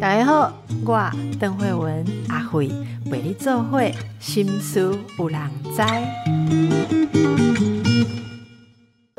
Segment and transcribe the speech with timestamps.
[0.00, 0.52] 大家好，
[0.84, 2.70] 我邓慧文阿慧
[3.06, 5.40] 为你做会心思有人
[5.74, 5.82] 知。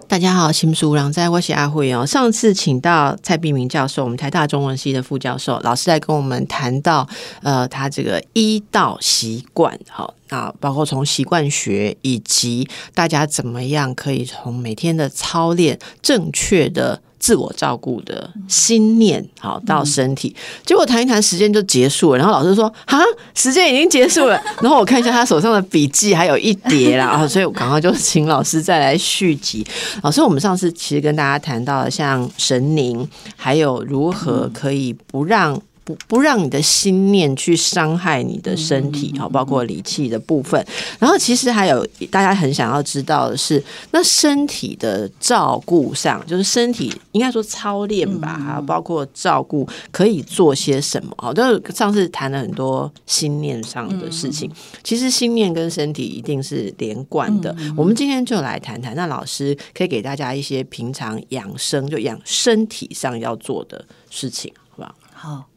[0.08, 2.06] 大家好，心思有人知，我是阿慧哦。
[2.06, 7.08] 上次请到蔡碧明教授，我们台大中文系的副教授，老师来跟我们谈到
[7.42, 17.02] 呃，他这个医道习惯，好，那包括从习惯学以及大家怎么样可以从每天的操练正确的。
[17.26, 22.20] 自我照顾的心念，好到身体，结果谈一谈，时间就结束了。
[22.20, 23.00] 然后老师说：“啊，
[23.34, 24.40] 时间已经结束了。
[24.62, 29.66] ”然后我看一下他手上的笔记，还有一叠啦，啊， 所以我刚刚就请老师再来续集。
[30.04, 35.60] 老师，我们上次其实跟大家谈到了像神灵，还有如何可以不让。
[35.86, 40.66] 不不让你的心念去伤害你的身体，好，包括理气的部分。
[41.00, 51.14] 然后其实还有大家很想要知道的是，那身体的照顾上，就是身体应该说操练吧，还有包括照顾可以做些什么？
[51.20, 54.52] 好，就是上次谈了很多心念上的事情。
[54.84, 57.56] 其实心念跟身体一定是连贯的。
[57.78, 64.96] 我们今天就来谈谈，那老师可以给大家一些平常养生就养身体上要做的事情，好不好？
[65.14, 65.55] 好。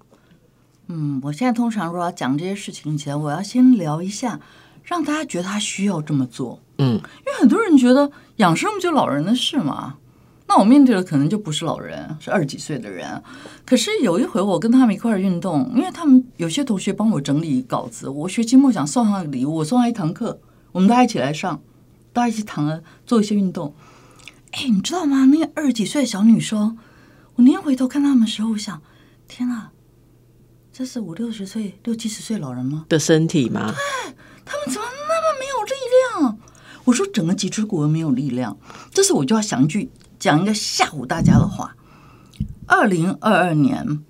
[0.89, 4.41] 嗯，我现在通常如果要讲这些事情前，我要先聊一下，
[4.83, 6.59] 让大家觉得他需要这么做。
[6.79, 9.97] 嗯，因为很多人觉得养生不就老人的事嘛，
[10.47, 13.23] 那我面对的可能就不是老人，是二十几岁的人。
[13.67, 20.41] 可是有一回我跟他们一块儿运动，因为他们有些同学帮我整理稿子，我学期末想送他礼物，我送他一堂课，
[20.73, 21.61] 我们大家一起来上，
[22.15, 23.75] 大家一起躺着做一些运动。
[24.53, 25.27] 哎，你知道吗？
[25.27, 26.79] 那个二十几岁的小女生，
[27.35, 28.81] 我那天回头看他们的时候，我想，
[29.27, 29.73] 天啊！
[30.79, 32.87] 这是五六十岁、六七十岁老人吗？
[32.89, 33.75] 的身体吗？
[33.75, 35.73] 对，他们怎么那么没有力
[36.23, 36.39] 量？
[36.85, 38.57] 我说整个脊椎骨没有力量。
[38.93, 41.75] 这时我就要想一句，讲一个吓唬大家的话。
[42.69, 44.05] 二零二二年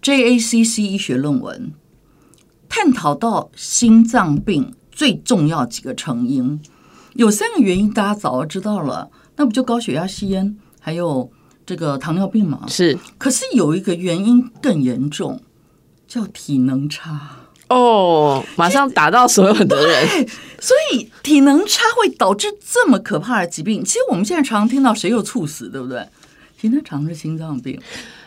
[0.00, 1.72] ，JACC 医学论文
[2.68, 6.62] 探讨到心脏病最重要几个成因，
[7.14, 11.32] 有三个原因，大家早就知道了，那不就高血压、吸烟，还有。
[11.70, 15.40] 这个糖尿病嘛，是，可是有一个原因更严重，
[16.08, 17.36] 叫体能差
[17.68, 20.28] 哦，马上打到所有的人，
[20.58, 23.84] 所以体能差会导致这么可怕的疾病。
[23.84, 26.04] 其实我们现在常常听到谁又猝死，对不对？
[26.58, 27.80] 体能常是心脏病。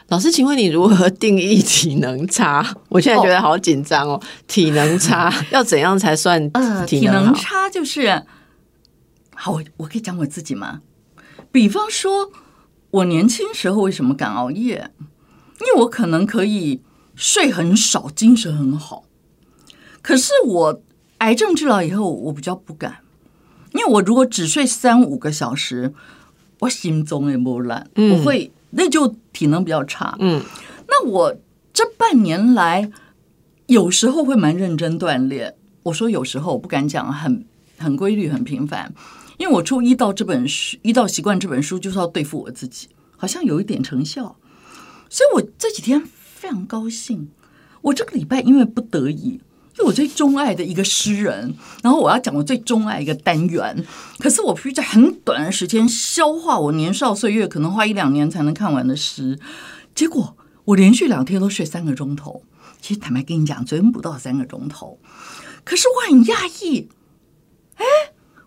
[0.08, 2.66] 老师，请问你如何定义体能差？
[2.88, 4.22] 我现在觉得好紧张哦。
[4.48, 6.50] 体能差 要怎样才算
[6.88, 7.70] 体能差？
[7.70, 8.24] 就是
[9.36, 10.80] 好，我我可以讲我自己吗？
[11.52, 12.32] 比方说。
[12.94, 14.92] 我年轻时候为什么敢熬夜？
[15.59, 16.81] 因为我可能可以
[17.16, 19.06] 睡很少，精神很好。
[20.04, 20.81] 可是我
[21.18, 22.98] 癌症治疗以后，我比较不敢，
[23.74, 25.94] 因为我如果只睡三五个小时，
[26.59, 30.16] 我心中也不烂，我会那就体能比较差。
[30.20, 30.44] 嗯，
[30.88, 31.36] 那我
[31.74, 32.92] 这半年来
[33.66, 35.56] 有时候会蛮认真锻炼。
[35.84, 37.44] 我说有时候我不敢讲很
[37.80, 38.94] 很规律、很频繁。
[39.44, 42.88] 因为我出《一道》这本书，《一道习惯》这本书就是要对付我自己，
[43.18, 44.38] 好像有一点成效，
[45.09, 47.28] 所以我这几天非常高兴。
[47.82, 49.42] 我这个礼拜因为不得已，
[49.74, 51.53] 就我最钟爱的一个诗人，
[51.84, 53.86] 然后我要讲我最钟爱一个单元，
[54.18, 59.38] 可是我必须在很短的时间消化我年少岁月可能花一两年才能看完的诗，
[59.94, 62.44] 结果我连续两天都睡三个钟头。
[62.80, 64.98] 其实坦白跟你讲，真不到三个钟头，
[65.66, 66.88] 可是我很讶异，
[67.76, 67.86] 哎。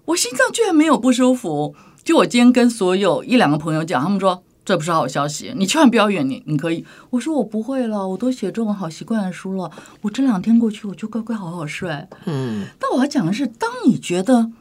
[0.06, 1.74] 我心脏居然没有不舒服，
[2.04, 6.84] 就我今天跟所有一两个朋友讲，他们说这不是好消息，你千万不要远，你你可以。
[7.10, 9.70] 我说我不会了，我都写中文好习惯的书了，
[10.02, 11.90] 我这两天过去我就乖乖好好睡。
[12.26, 14.52] 嗯，但我要讲的是，当你觉得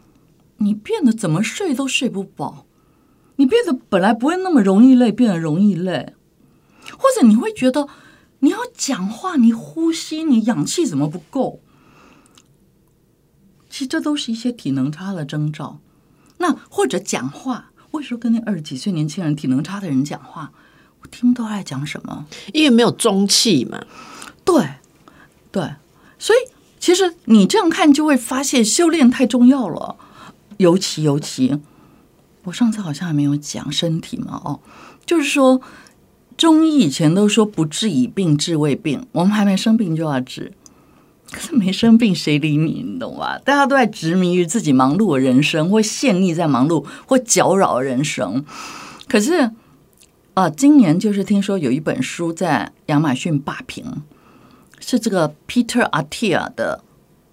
[0.57, 2.65] 你变得怎么睡都睡不饱，
[3.35, 6.13] 你变得本来不会那么容易累，变得容易累，
[6.97, 7.87] 或者你会觉得
[8.39, 11.59] 你要讲话，你呼吸，你氧气怎么不够？
[13.75, 15.79] 其实这都是一些体能差的征兆。
[16.37, 20.53] 那或者讲话，为什么跟那二十几岁年轻人、体能差的人讲话，
[21.01, 22.25] 我听不到在讲什么？
[22.53, 23.83] 因为没有中气嘛。
[24.45, 24.65] 对，
[25.51, 25.73] 对，
[26.17, 26.49] 所以
[26.79, 29.97] 其实你这样看就会发现，修炼太重要了。
[30.55, 31.59] 尤其尤其，
[32.43, 34.41] 我上次好像还没有讲身体嘛。
[34.45, 34.61] 哦，
[35.05, 35.61] 就是说
[36.37, 39.05] 中医以前都说不治已病，治未病。
[39.11, 40.53] 我们还没生病就要治。
[41.35, 42.81] 可是没生病，谁理你？
[42.81, 43.37] 你懂吧？
[43.43, 48.45] 大家都在执迷于自己忙碌的人生，或陷溺在忙碌，或搅扰人生。
[49.09, 49.51] 可是
[50.33, 54.03] 啊，今年就是听说有一本书在亚马逊霸屏，
[54.79, 56.81] 是这个 Peter Attia 的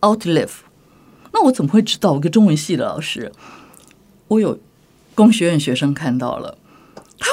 [0.18, 0.46] 《Outlive》。
[1.32, 2.14] 那我怎么会知道？
[2.14, 3.30] 我个中文系的老师，
[4.26, 4.58] 我有
[5.14, 6.58] 工学院学生看到了，
[7.20, 7.28] 他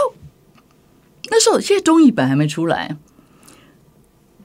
[1.31, 2.95] 那时候现在中译本还没出来，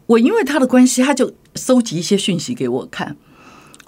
[0.06, 3.16] 我因为他的关系，他就搜集一些讯息给我看。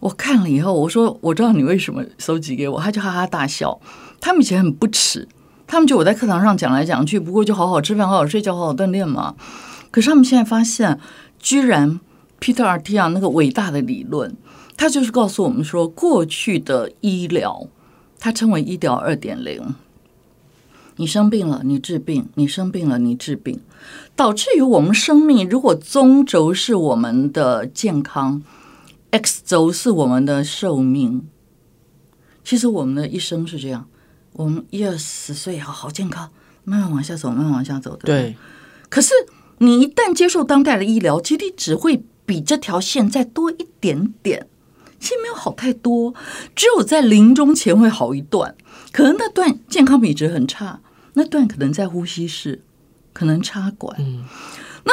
[0.01, 3.81] 我看了以后，我说我知道你为什么搜集给我，他就哈哈大笑。
[4.21, 5.27] 他们以前很不耻，
[5.67, 9.35] 他们觉得我在课堂上讲来讲去，不过就好好吃饭、好好睡觉、好好锻炼嘛。
[9.91, 11.01] 可是他们现在发现，
[11.39, 11.99] 居然
[12.41, 14.37] Peter t i a 那个伟大的理论，
[14.77, 17.67] 他就是告诉我们说，过去的医疗，
[18.21, 19.75] 他称为医疗二点零。
[20.97, 23.61] 你生病了，你治病；你生病了，你治病，
[24.15, 28.43] 导致于我们生命，如果中轴是我们的健康
[29.11, 31.29] ，X 轴是我们的寿命。
[32.43, 33.87] 其实我们的一生是这样，
[34.33, 36.31] 我们一二十岁好好健康，
[36.65, 38.05] 慢慢往下走，慢慢往下走的。
[38.05, 38.35] 对。
[38.89, 39.13] 可是
[39.59, 44.47] 你一旦接受当代的医疗，其实你只会比这条线再多一点点，
[44.99, 46.15] 其实没有好太多，
[46.55, 48.55] 只有在临终前会好一段，
[48.93, 50.81] 可能那段健康比值很差。
[51.19, 52.61] 那段可能在呼吸室，
[53.15, 53.97] 可能插管。
[53.99, 54.27] 嗯，
[54.85, 54.93] 那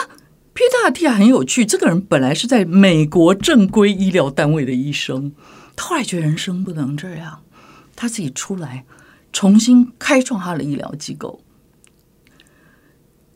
[0.55, 5.33] Peter T 很有趣，这个人本来是在美国正规医疗单位的医生，
[5.75, 7.41] 他后来觉得人生不能这样，
[7.93, 8.85] 他自己出来
[9.33, 11.41] 重新开创他的医疗机构。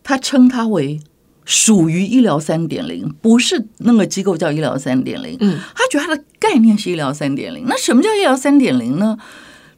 [0.01, 1.01] 他称他为
[1.44, 5.36] 属于医疗三点零，不是那个机构叫医疗三点零。
[5.42, 7.66] 嗯，他觉得他的概念是医疗三点零。
[7.68, 9.18] 那什么叫医疗三点零呢？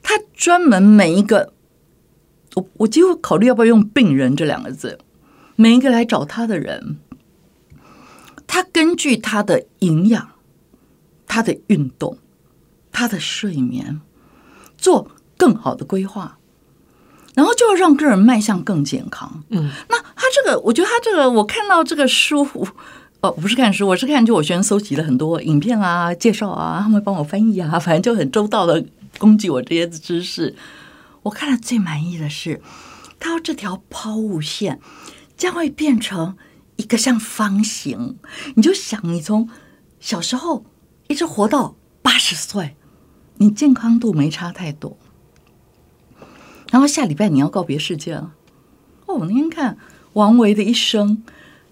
[0.03, 1.53] 他专门每一个。
[2.55, 4.99] 我我几乎考虑要不要用“病人”这两个字。
[5.55, 6.97] 每一个来找他的人，
[8.47, 10.29] 他根据他的营养、
[11.27, 12.17] 他的运动、
[12.93, 13.99] 他的睡眠，
[14.77, 16.37] 做更好的规划，
[17.35, 19.43] 然后就要让个人迈向更健康。
[19.49, 22.47] 嗯，那他这个，我觉得他这个，我看到这个书，
[23.19, 28.81] 哦，不是看书，我是看就我学生搜集了很多影片啊、介绍啊，他们帮我翻译啊，反正就很周到的
[29.17, 30.55] 供给我这些知识。
[31.23, 32.61] 我看了最满意的是，
[33.19, 34.79] 他说这条抛物线
[35.35, 36.37] 将会变成
[36.77, 38.17] 一个像方形。
[38.55, 39.49] 你就想，你从
[39.99, 40.65] 小时候
[41.07, 42.77] 一直活到八十岁，
[43.37, 44.97] 你健康度没差太多。
[46.71, 48.33] 然后下礼拜你要告别世界了。
[49.05, 49.77] 哦，我那天看
[50.13, 51.23] 王维的一生，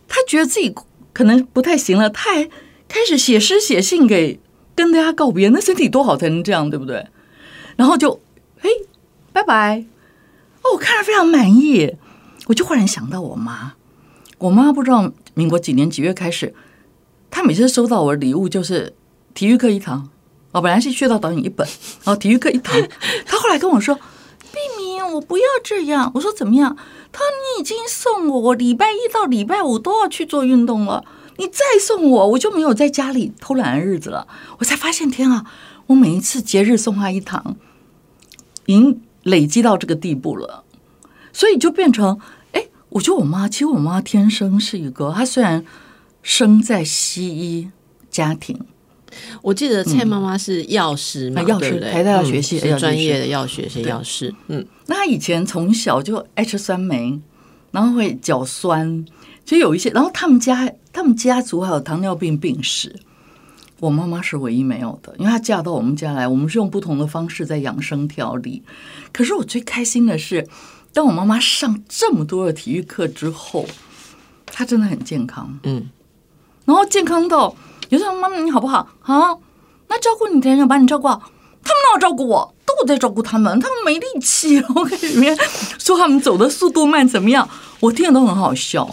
[0.07, 0.75] 他觉得自己
[1.13, 2.49] 可能不太行了，他还
[2.87, 4.39] 开始写诗写信给
[4.75, 5.47] 跟大家告别。
[5.49, 7.07] 那身体多好才能这样，对不对？
[7.77, 8.19] 然后就，
[8.59, 8.69] 嘿。
[9.37, 9.85] 拜拜！
[10.63, 11.95] 哦，我看了非常满意，
[12.47, 13.73] 我就忽然想到我妈。
[14.39, 16.55] 我妈不知道民国几年几月开始，
[17.29, 18.95] 她每次收到我的礼物就是
[19.35, 20.09] 体育课一堂。
[20.53, 21.67] 哦，本来是学到导演一本，
[22.03, 22.75] 然后体育课一堂。
[23.25, 23.93] 她后来跟我说
[24.41, 26.75] ：“碧明，我不要这样。”我说：“怎么样？”
[27.13, 31.05] 她说：“你已经送我，我礼拜一到礼拜五都要去做运动了。
[31.37, 35.45] 你再送我，我就没有在家里偷懒的日子了。”我才发现，天啊！
[35.85, 37.55] 我每一次节日送她一堂，
[38.65, 40.63] 经累积到这个地步了，
[41.33, 42.17] 所以就变成，
[42.53, 45.65] 哎，我觉得我妈，其实我妈天生是一个，她虽然
[46.23, 47.69] 生在西医
[48.09, 48.57] 家庭，
[49.41, 57.19] 我记得蔡妈妈是药师嘛，药师，台大药学系专业的药学系药师，嗯，那她以前从小就爱吃酸梅，
[57.71, 59.05] 然后会脚酸，
[59.43, 62.95] 就有一些，然后他们家他们家族还有糖尿病病史。
[63.79, 68.63] 我妈妈是唯一没有的，因为她嫁到我们家来，我们是用不同的方式在养生调理。
[69.11, 70.47] 可是我最开心的是，
[70.93, 73.65] 当我妈妈上这么多的体育课之后，
[74.47, 75.89] 她真的很健康，嗯，
[76.65, 77.55] 然后健康到
[77.89, 78.87] 有时候妈妈你好不好？
[78.99, 79.41] 好，
[79.87, 81.21] 那照顾你的人要把你照顾好，
[81.63, 82.53] 他们哪有照顾我？
[82.65, 84.61] 都我在照顾他们，他们没力气。
[84.75, 85.37] 我跟里面
[85.79, 87.47] 说他们走的速度慢怎么样？
[87.79, 88.85] 我听的都很好笑。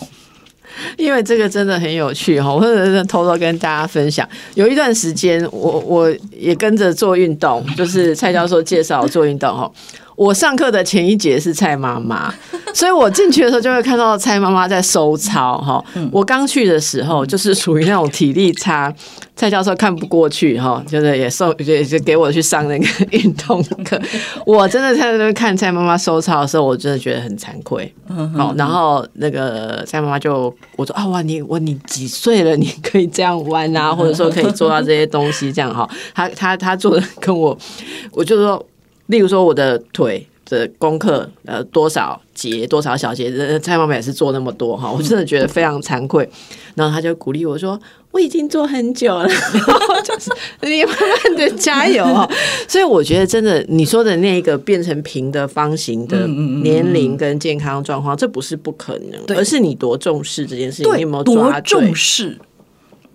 [0.97, 2.61] 因为这个真的很有趣哈，我
[3.04, 4.28] 偷偷跟大家分享。
[4.54, 9.71] 有一段时间，我我也跟着做运动，就是蔡教授介绍做运动哈。
[10.16, 12.33] 我上课的前一节是蔡妈妈，
[12.73, 15.85] 所以我进去的时候就会看到蔡妈妈在收操哈。
[16.12, 18.94] 我刚去的时候就是属于那种体力差，
[19.35, 24.00] 蔡教授看不过去哈，就是也送也就给我去上那个运动课。
[24.47, 27.92] 我真的在那边看蔡妈妈收操的时候，我真的觉得很惭愧。
[28.37, 32.56] 好，然后那个蔡妈妈就我说啊哇，你我你几岁了？
[32.56, 35.88] 你可以这样弯啊，或者说可以做到这些东西这样哈。
[36.14, 37.56] 他他他做的跟我，
[38.12, 38.64] 我就说。
[39.06, 46.28] 例如说我的腿的功课，呃，多少节多少小节，蔡妈妈也是做那么多哈， 我真的觉得非常惭愧。
[46.75, 47.78] 然后他就鼓励我说
[48.11, 49.28] ：“我已经做很久了，
[50.04, 50.30] 就是
[50.62, 52.28] 你慢慢的加油哈。
[52.66, 62.38] ”所以我觉得真的你说的那个变成平的方形的年龄跟健康状况，这不是不可能，而是你多重视这件事情，你有没有多重视？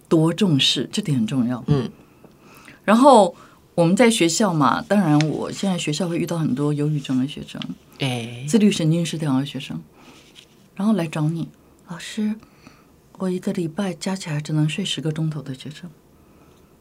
[0.08, 1.63] 多重视，这点很重要。
[1.67, 1.89] 嗯，
[2.86, 3.36] 然后。
[3.80, 7.62] 我们在学校嘛，当然，我现在学校会遇到很多忧郁症的学生，
[8.00, 9.80] 哎，自律神经失调的学生，
[10.76, 11.48] 然后来找你，
[11.88, 12.36] 老师，
[13.20, 15.90] 我一个礼拜加起来只能睡十个钟头的学生，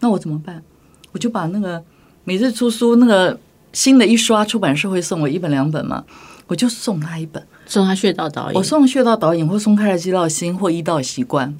[0.01, 0.65] 那我怎么办？
[1.13, 1.85] 我就把那个
[2.25, 3.39] 每日出书那个
[3.73, 6.05] 新的一刷，出版社会送我一本两本嘛，
[6.49, 7.47] 我就送他一本。
[7.67, 11.57] 送他穴道导演，我送穴道导演，或送开了肌道心，或一道习惯。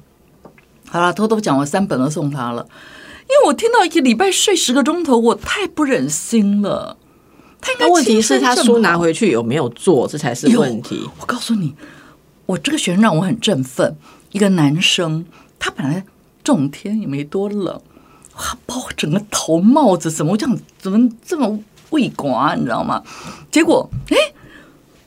[0.89, 2.67] 好了，偷偷讲，我三本都送他了，
[3.29, 6.97] 因为我听到一个礼拜睡十个钟头，我太不忍心了。
[7.61, 11.07] 他应该那问题是他书拿回去有没有做，这才是问题。
[11.19, 11.75] 我告诉你，
[12.47, 13.95] 我这个学生让我很振奋。
[14.31, 15.25] 一个男生，
[15.59, 16.03] 他本来
[16.43, 17.79] 这种天也没多冷，
[18.35, 21.59] 他包整个头帽子怎么这样，怎么这么
[21.91, 23.03] 畏寡，你知道吗？
[23.51, 24.17] 结果，哎，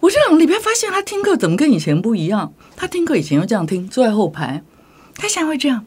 [0.00, 2.52] 我这两个礼拜发现他听课怎么跟以前不一样？
[2.76, 4.62] 他听课以前就这样听，坐在后排，
[5.16, 5.84] 他现在会这样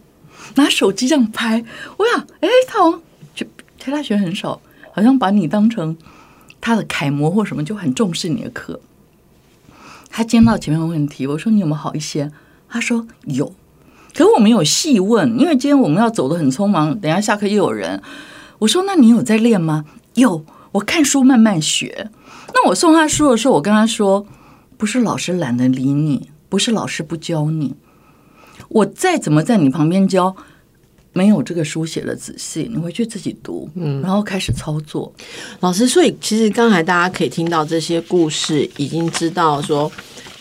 [0.53, 1.65] 拿手机这样拍。
[1.97, 3.01] 我想，哎，他好像
[3.33, 3.45] 就
[3.79, 4.61] 台大学很少，
[4.93, 5.97] 好像把你当成
[6.61, 8.79] 他的楷模或什么，就很重视你的课。
[10.09, 12.31] 他见到前面的问题，我说你有没有好一些？
[12.69, 13.53] 他说有，
[14.13, 18.01] 可我没有细问，因为今天我们要走的很匆忙，等下下课又有人。
[18.59, 19.85] 我说那你有在练吗？
[20.13, 22.09] 有，我看书慢慢学。
[22.53, 24.25] 那我送他书的时候，我跟他说，
[24.77, 27.75] 不是老师懒得理你，不是老师不教你，
[28.75, 30.35] 我再怎么在你旁边教，
[31.13, 35.09] 没有这个书写的仔细，你回去自己读，嗯，然后开始操作。
[35.61, 39.89] 老师，所以其实刚才大家可以听到这些故事，已经知道说，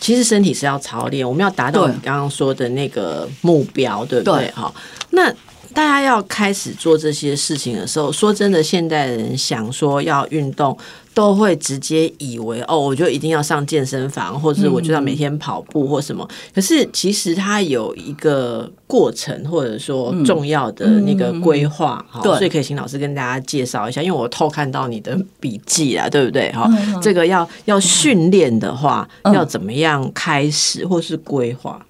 [0.01, 4.51] 其实身体是要操练，我们要达到你刚刚说的那个目标，对不对对？
[4.51, 4.75] 好，
[5.11, 5.33] 那
[5.75, 10.75] 大家要开始做这些事情的时候，说真的，现代人想说要运动，
[11.13, 16.25] 都会直接以为哦，我就一定要上健身房，或者我就要每天跑步或什么。
[16.53, 26.49] 可是其实它有一个过程，或者说重要的那个规划，哈、对所以可以请老师跟大家介绍一下，因为我偷看到你的笔记啊，对不对？
[26.53, 31.85] 哈、嗯这个要要训练的话，要怎么样开始或是规划？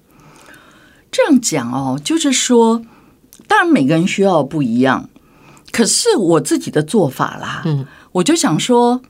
[1.12, 2.82] 这样讲哦，就是说，
[3.46, 5.08] 当然每个人需要不一样，
[5.72, 9.00] 可是我自己的做法啦，嗯，我就想说，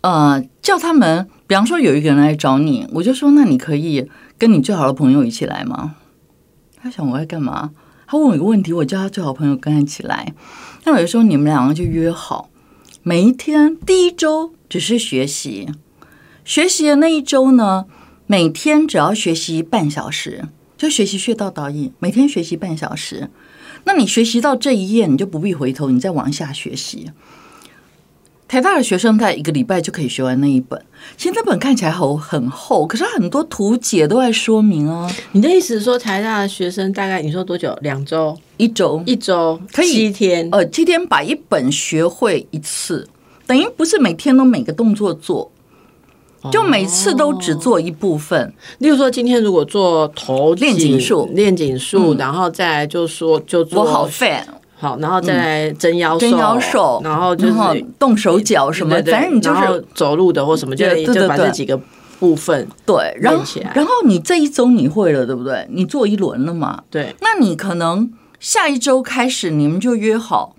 [0.00, 4.08] 呃，叫他们，比方说有一个人来找你，我就说，那你可以
[4.38, 5.94] 跟你最好的朋友一起来吗？
[6.82, 7.70] 他想我在干嘛？
[8.06, 10.34] 他问我一个问题，我叫他最好朋友跟他一起来。
[10.84, 12.48] 那有时候你们两个就约好，
[13.02, 15.68] 每一天第一周只是学习，
[16.44, 17.84] 学习的那一周呢，
[18.26, 20.46] 每天只要学习半小时，
[20.76, 23.30] 就学习穴道导引，每天学习半小时。
[23.84, 27.10] 那你学习到这一页，你就不必回头，你再往下学习。
[28.46, 30.84] 台大的学生在一个礼拜就可以学完那一本，
[31.16, 37.78] 其实那本看起来好很厚，可是它很多图解都在说明啊，你的意思是说，台大的学生大概你说多久？
[37.80, 40.48] 两周、一周一周、可以七天？
[40.50, 43.08] 呃，七天把一本学会一次，
[43.46, 45.52] 等于不是每天都每个动作做，
[46.50, 48.52] 就每次都只做一部分。
[48.78, 54.44] 例如说，今天如果做头练颈术练颈术，然后再来就说就做我好 fat，
[54.76, 61.78] 好，然后再来针腰跟腰瘦，然后就是动手脚什么，对对反正你就是走路的或什么，就就把这几个
[62.18, 63.44] 部分对，然后
[63.74, 65.66] 然后你这一周你会了，对不对？
[65.70, 66.84] 你做一轮了嘛？
[66.90, 67.14] 对。
[67.20, 70.54] 那你可能下一周开始，你们就约好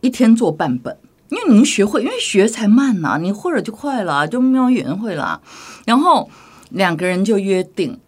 [0.00, 0.96] 一天做半本，
[1.30, 5.40] 因为你们学会，因为学才慢呐、你或者就快了，就瞄圆会了。
[5.86, 6.28] 然后
[6.70, 7.98] 两个人就约定，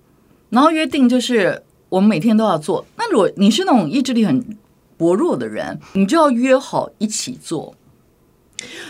[0.50, 2.84] 然后约定就是我们每天都要做。
[2.96, 4.58] 那如果你是那种意志力很
[4.96, 7.74] 薄弱的人，你就要约好一起做。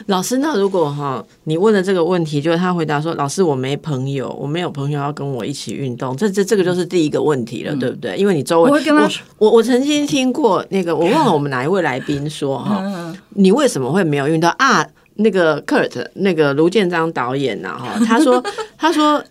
[0.07, 8.17] 老师，那如果哈你问的这个问题，就是他回答说：“老师，我没朋友，我没有朋友要跟我一起运动。”这这这个就是第一个问题了，对不对？
[8.17, 9.03] 因为你周围，嗯我会跟他
[9.39, 14.87] 我我我曾经听过那个，我忘了我们哪一位来宾说哈，嗯，你为什么会没有运动啊？
[15.17, 18.43] 那个 Kurt，那个卢建章导演呐、哈，他说
[18.79, 19.23] 他说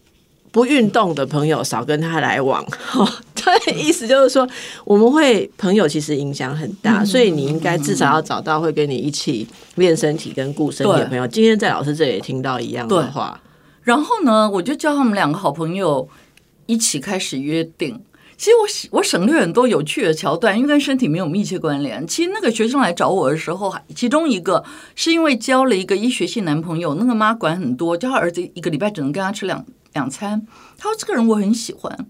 [0.52, 4.48] 不运动的朋友少跟他来往，哈， 对，意思就是说
[4.84, 11.26] 我们会朋友其实影响很大，所以你应该至少要找到会跟你一起练身体跟顾身体的朋友。
[11.26, 13.40] 今天在老师这里也听到一样的话，
[13.84, 16.08] 然后呢，我就叫他们两个好朋友
[16.66, 18.02] 一起开始约定。
[18.38, 22.06] 其实我我省略很多有趣的桥段，因为跟身体没有密切关联。
[22.08, 24.64] 其实那个学生来找我的时候，其中一个
[24.96, 30.46] 是因为交了一个医学系男朋友，那个妈管很多，叫他儿子一个礼拜只能跟他吃两两餐。
[30.78, 32.06] 他说这个人我很喜欢，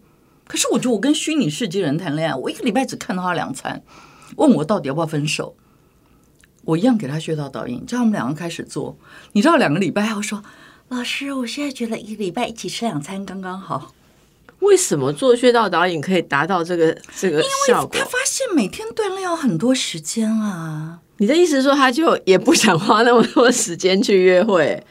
[0.48, 3.84] 可是我觉得我跟虚拟世界人谈恋爱，我一个礼拜只看到他两餐，
[4.38, 5.56] 问我到底要不要分手。
[6.64, 8.96] 我一样给他穴道导引，叫他们两个开始做。
[9.32, 10.44] 你知道两个礼拜后说，
[10.90, 13.94] 老师，我现在觉得一个礼拜一起吃两餐刚刚好。
[14.60, 18.06] 为什么做穴道导引可以达到这个这个效果他？
[18.06, 21.00] 发现每天锻炼要很多时间啊。
[21.18, 24.84] 你的意思是说，他就也不想花那么多时间去约会？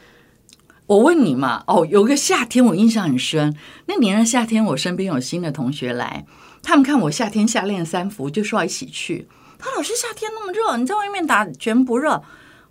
[0.91, 3.55] 我问你嘛，哦，有个夏天我印象很深，
[3.85, 6.25] 那年的夏天我身边有新的同学来，
[6.61, 9.29] 他们看我夏天夏练三伏，就说要一起去。
[9.57, 12.21] 他老师夏天那么热，你在外面打拳不热？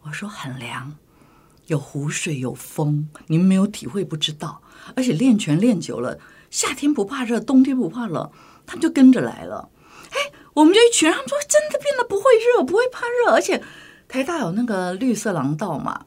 [0.02, 0.96] 我说很凉，
[1.68, 4.60] 有湖水有风，你们没有体会不知道。
[4.94, 6.18] 而且练拳练久了，
[6.50, 8.30] 夏天不怕热，冬天不怕冷，
[8.66, 9.70] 他们就跟着来了。
[10.10, 12.24] 哎，我们就一群人，他们说真的变得不会
[12.54, 13.62] 热，不会怕热，而且
[14.06, 16.04] 台大有那个绿色廊道嘛。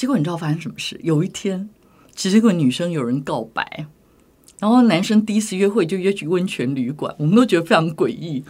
[0.00, 0.98] 结果你知道发生什么事？
[1.02, 1.68] 有一天，
[2.14, 3.84] 结果女生有人告白，
[4.58, 8.42] 然后男生第一次约会就约去温泉旅馆，我们都觉得非常诡异。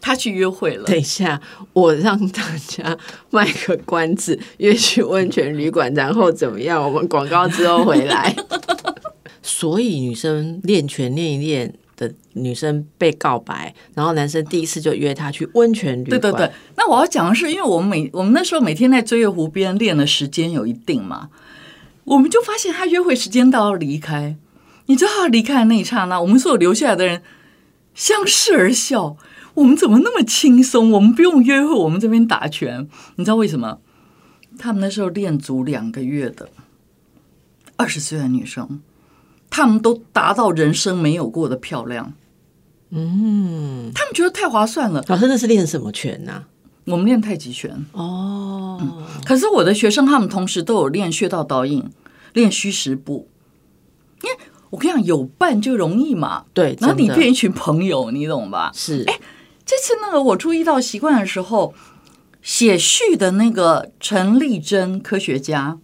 [0.00, 1.40] 他去约会了，等一下，
[1.72, 2.98] 我让大家
[3.30, 6.82] 卖个关子，约去温泉旅馆， 然后怎么样？
[6.82, 8.34] 我们广告之后回来。
[9.40, 16.20] 所以女生练拳练一练的女生被告白，然后男生第一次就约她去温泉旅馆。
[16.20, 21.30] 对对对，那我要讲的是，因为我们每我们那时候每天在追月湖边练的时间有一定嘛，
[22.04, 24.36] 我们就发现他约会时间到要离开，
[24.86, 27.22] 你知道他离开的那一刹那，我们所有留下来的人
[27.94, 29.16] 相视而笑。
[29.54, 30.90] 我们怎么那么轻松？
[30.90, 33.78] 我们不用约会，我们这边打拳，你知道为什么？
[34.58, 36.50] 他们那时候练足两个月的
[37.76, 38.80] 二十岁的女生，
[39.50, 42.12] 他们都达到人生没有过的漂亮。
[42.90, 45.04] 嗯，他们觉得太划算了。
[45.08, 46.44] 老师那是练什么拳呢？
[46.84, 47.84] 我们练太极拳。
[47.92, 51.84] 哦，可是我的学生他们同时都有练穴道导引，
[52.32, 53.28] 练虚实步。
[54.22, 54.36] 因为
[54.70, 56.44] 我跟你讲，有伴就容易嘛。
[56.54, 58.70] 对，然后你变一群朋友，你懂吧？
[58.74, 59.18] 是，哎。
[59.68, 61.74] 这次那个我注意到习惯的时候，
[62.40, 65.78] 写序的那个陈丽珍科学家，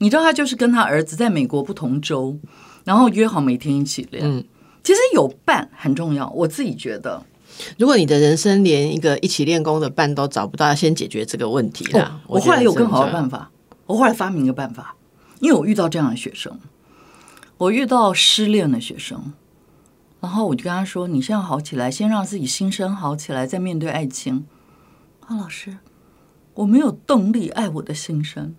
[0.00, 2.38] 你知道他就是跟他儿子在美国不同州，
[2.84, 4.24] 然后约好每天一起练。
[4.24, 4.44] 嗯，
[4.82, 7.24] 其实有伴很重要，我自己觉得，
[7.78, 12.20] 如果你的人生连一个一起练功的伴都找不到，要先解决这个问题啦。
[12.26, 13.50] 我后来有更好的办法，
[13.86, 14.96] 我后来发明一个办法，
[15.40, 16.58] 因为我遇到这样的学生，
[17.58, 19.32] 我遇到失恋的学生。
[20.20, 24.46] 然后我就跟他说：“你先要好起来，先让自己心生好起来，再面对爱情。”
[25.26, 25.78] 啊，老师，
[26.54, 28.54] 我没有动力爱我的心声，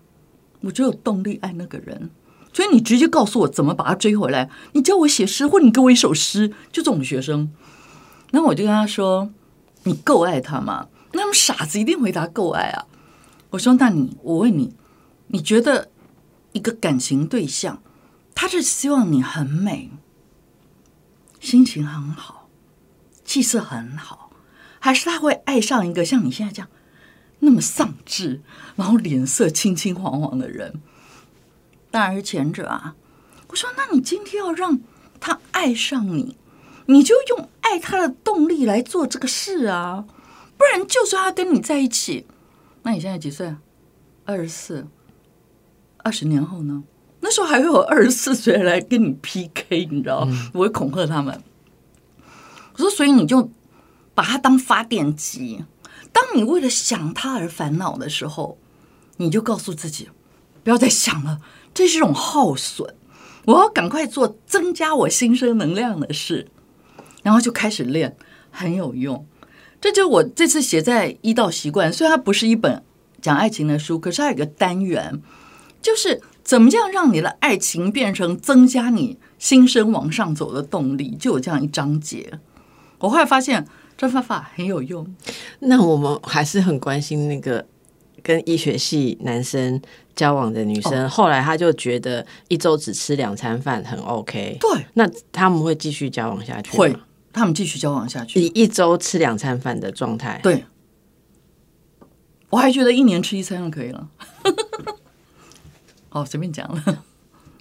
[0.60, 2.10] 我只有动力爱那个人。
[2.54, 4.48] 所以你直接告诉我怎么把他追回来。
[4.72, 7.52] 你教我写诗，或你给我一首诗，就这种学生。
[8.30, 9.30] 然后我就跟他说
[9.84, 12.86] ：“你够爱他吗？”那么傻子一定回答够爱啊。
[13.50, 14.74] 我说：“那你，我问你，
[15.26, 15.90] 你觉得
[16.52, 17.82] 一个感情对象，
[18.34, 19.90] 他是希望你很美？”
[21.40, 22.48] 心情很好，
[23.24, 24.30] 气色很好，
[24.78, 26.68] 还是他会爱上一个像你现在这样
[27.40, 28.40] 那么丧志，
[28.76, 30.80] 然后脸色青青黄黄的人？
[31.94, 32.96] 当然是前者啊！
[33.46, 34.80] 我说，那你今天要让
[35.20, 36.36] 他爱上你，
[36.86, 40.04] 你就用爱他的动力来做这个事啊！
[40.58, 42.26] 不然，就算他跟你在一起，
[42.82, 43.54] 那你现在几岁？
[44.24, 44.88] 二十四。
[45.98, 46.82] 二十年后呢？
[47.20, 51.44] 那时候还会有二十四岁来跟你 PK，你知道我会恐吓他们。
[52.72, 53.52] 我说，所以你就
[54.16, 55.64] 把它当发电机。
[56.12, 58.58] 当你为了想他而烦恼的时候，
[59.18, 60.08] 你就告诉自己
[60.64, 61.40] 不要再想了，
[61.74, 62.94] 这是一种耗损。
[63.46, 66.46] 我要赶快做增加我新生能量的事，
[67.22, 68.16] 然后就开始练，
[68.50, 69.26] 很有用。
[69.80, 72.82] 这就我这次写在一道习惯，虽然它不是一本
[73.20, 75.20] 讲爱情的书，可是它有个单元，
[75.82, 76.22] 就是。
[76.44, 81.16] 怎么样让你的爱情变成增加你心生往上走的动力？
[81.18, 82.38] 就有这样一章节。
[82.98, 85.16] 我后来发现这方法很有用。
[85.60, 87.66] 那我们还是很关心那个
[88.24, 89.80] 跟医学系男生
[90.16, 94.56] 交往的女生，后来他就觉得一周只吃两餐饭很 OK。
[94.58, 96.96] 对，那他们会继续交往下去会，
[97.32, 98.40] 他们继续交往下去。
[98.40, 100.64] 以一周吃两餐饭的状态，对，
[102.48, 104.08] 我还觉得一年吃一餐就可以了。
[106.08, 107.04] 哦，随便讲了。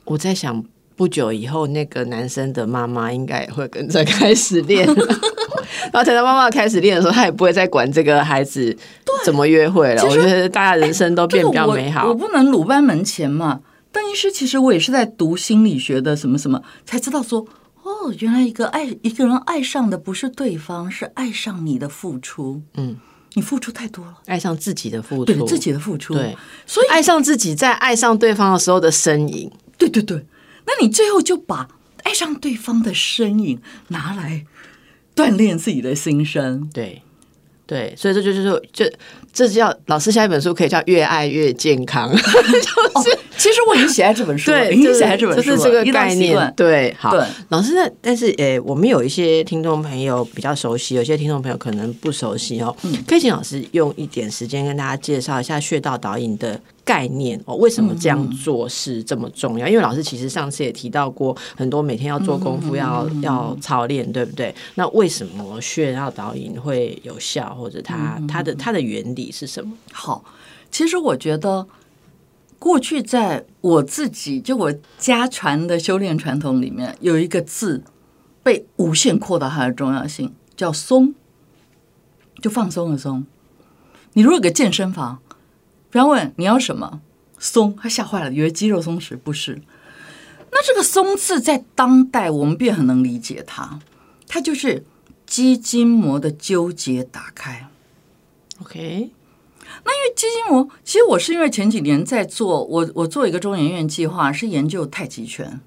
[0.06, 0.64] 我在想，
[0.96, 4.88] 不久以后那个男生的妈妈应该也会跟着开始练。
[5.92, 8.76] 然后等到妈妈开始练的时候，他也不会再管这个孩子
[9.26, 10.04] 怎么约会了。
[10.04, 12.08] 我觉得大家人生都变比较美好。
[12.08, 13.60] 我不能鲁班门前嘛。
[13.92, 17.46] 邓医师其实我也是在读心理学的什么什么，才知道说，
[17.84, 22.62] 哦，原来一个爱一个人爱上的不是对方，是爱上你的付出。
[22.76, 22.98] 嗯。
[23.36, 30.24] 你付出太多了，爱上自己的付出，对自己的付出，对，所以爱上自己，在爱上对方的时候的身影，对对对，
[30.68, 31.68] 那你最后就把
[32.04, 34.46] 爱上对方的身影拿来
[35.16, 37.02] 锻炼自己的心声，对。
[37.66, 38.86] 对，所以这就是说，就
[39.32, 42.12] 这叫老师下一本书可以叫越爱越健康。
[42.14, 46.54] 就是其实我已经写在这本书，对，已经写在这本书，这个概念。
[46.58, 47.16] 对，好，
[47.48, 47.90] 老师那？
[48.02, 52.76] 但是诶，我们有一些听众朋友比较熟悉，有些听众朋友可能不熟悉哦。
[52.84, 59.66] 嗯，可以请老师用一点时间跟大家介绍一下穴道导引的概念哦，为什么这样做是这么重要？
[59.68, 64.54] 因为老师其实上次也提到过，很多每天要做功夫，要要操练，对不对？
[64.76, 69.72] 那为什么穴道导引会有效，或者它它的它的原理是什么？
[69.94, 70.26] 好，
[70.70, 71.66] 其实我觉得
[72.60, 77.82] 过去在我自己就我家传的修炼传统里面，有一个字
[78.44, 81.16] 被无限扩大它的重要性，叫松，
[82.42, 83.26] 就放松的松。
[84.12, 85.20] 你如果有个健身房。
[85.94, 87.02] 不要问你要什么
[87.38, 89.62] 松，他吓坏了，以为肌肉松弛，不是。
[90.52, 93.80] 那这个“松”字在当代我们便很能理解它，
[94.28, 94.84] 它就是
[95.28, 97.70] 肌筋膜的纠结打开。
[98.60, 99.12] OK，
[99.86, 105.62] 那因为肌筋膜，其实我是因为前几年在做，我我做一个中研院计划，是研究太极拳。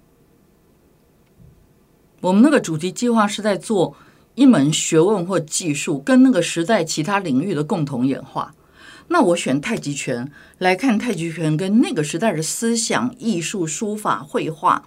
[2.21, 3.95] 我们那个主题计划是在做
[4.35, 8.53] 一门学问或技术，跟那个时代其他领域的共同演化。
[9.09, 14.85] 那我选太极拳来看太极拳跟那个时代的思想、艺术、书法、绘画、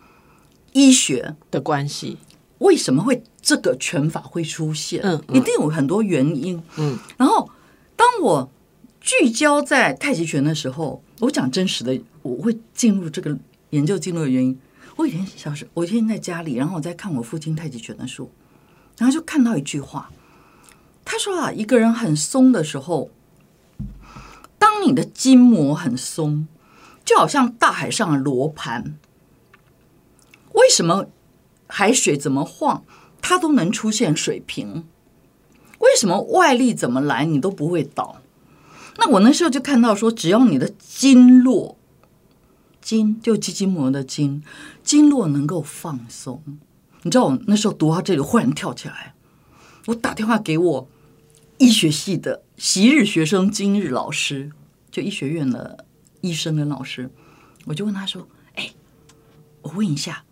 [0.74, 2.18] 医学的关系，
[2.58, 5.02] 为什么会这个拳法会出现？
[5.04, 6.62] 嗯，一定有很多原因。
[6.78, 7.50] 嗯，然后
[7.96, 8.52] 当我
[9.00, 13.38] 聚焦在太极拳的时候，我讲真实的，我会进入这个
[13.70, 14.60] 研究进入的原因。
[14.98, 18.30] 我以前小时，我以前在家里，然后我在看我父亲太极拳的书，
[18.98, 20.12] 然后就看到一句话，
[21.06, 23.10] 他说啊，一个人很松的时候。
[24.60, 26.48] 当你的筋膜很松，
[27.04, 29.00] 就好像大海上的罗盘。
[30.54, 31.08] 为什么
[31.66, 32.84] 海水怎么晃，
[33.22, 34.86] 它都能出现水平？
[35.80, 38.18] 为什么外力怎么来，你都不会倒？
[38.98, 41.78] 那我那时候就看到说，只要你的经络，
[42.82, 44.44] 筋就肌筋膜的筋，
[44.84, 46.44] 经络能够放松。
[47.04, 49.16] 你知道我那时候读到这里，忽然跳起来，
[49.86, 50.88] 我打电话给我。
[51.60, 54.50] 医学系的昔日学生，今日老师，
[54.90, 55.86] 就医学院的
[56.22, 57.12] 医生跟老师，
[57.66, 58.72] 我就问他说：“哎，
[59.64, 60.24] 我问一下，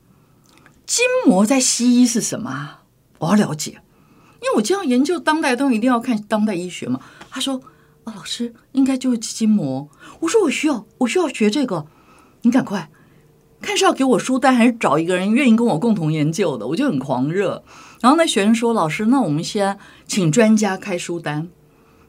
[0.86, 2.78] 筋膜在西医是什么？
[3.20, 3.82] 我要了解，
[4.42, 7.62] 因为我就要研究当代东西，一定要看当代医学嘛。”他说
[8.06, 9.90] ：“啊，老师，应该就是筋膜。”
[10.22, 11.88] 我说：“我需要，我需要学这个，
[12.44, 12.90] 你赶快
[13.60, 17.66] 看是要给我书单，还是找一个人愿意跟我共同研究的？”我就很狂热。
[18.02, 21.50] 然后那学生说：“老师，那我们先请专家开书单，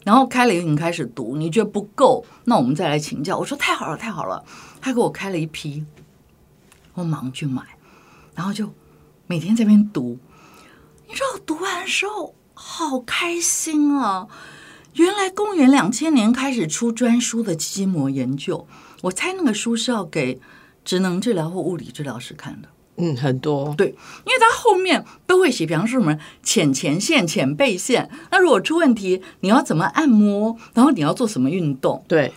[0.05, 4.44] 然后开了以后你开始读，你觉得不够，那我们再来请教。”我说：“太好了，太好了！”
[4.81, 5.85] 他给我开了一批，
[6.94, 7.62] 我忙去买，
[8.35, 8.72] 然后就
[9.27, 10.18] 每天在那边读。
[11.09, 14.29] 你知道，读完的时候好开心啊！
[14.94, 18.66] 原来公元两千年开始出专书的筋膜研究，
[19.03, 20.40] 我猜那个书是要给
[20.85, 22.68] 职能治疗或物理治疗师看的。
[22.99, 23.95] 嗯，很多对，因
[24.27, 28.11] 为它后面都会写，比方说什么浅前线、浅背线。
[28.31, 30.57] 那如果出问题，你要怎么按摩？
[30.75, 32.05] 然后你要做什么运动？
[32.09, 32.33] 对。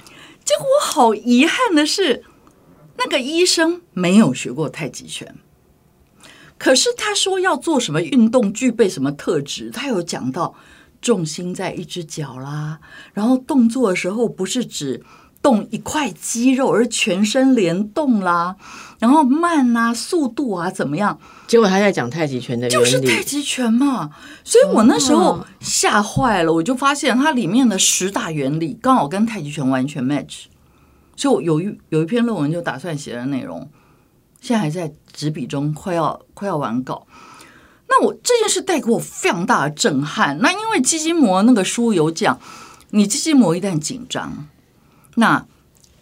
[0.46, 2.24] 结果我好遗憾的是，
[2.98, 5.36] 那个医生没有学过太极拳，
[6.58, 10.56] 可是他说要做什么运动，具备什么特质，他有讲到
[11.02, 12.80] 重心在一只脚啦，
[13.14, 15.04] 然后动作的时候不是指。
[15.42, 18.56] 动一块肌肉，而全身联动啦，
[19.00, 21.20] 然后慢啊，速度啊，怎么样？
[21.48, 24.12] 结果他在讲太极拳的就是太极拳嘛，
[24.44, 30.44] 所以我那时候吓坏了，我就发现它里面的十大原理刚好跟太极拳完全 match，
[31.16, 33.70] 所以我有一有一篇论文就打算写的内容，
[34.40, 37.08] 现在还在执笔中，快要快要完稿。
[37.90, 40.38] 那我这件事带给我非常大的震撼。
[40.40, 42.40] 那因为肌筋膜那个书有讲，
[42.92, 44.48] 你肌筋膜一旦紧张。
[45.16, 45.46] 那，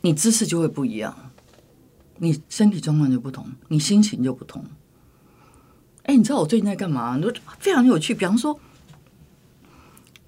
[0.02, 1.32] 你姿势就会不一样，
[2.18, 4.64] 你身体状况就不同，你心情就不同。
[6.04, 7.18] 哎，你知道我最近在干嘛？
[7.18, 8.14] 你说非常有趣。
[8.14, 8.60] 比方说，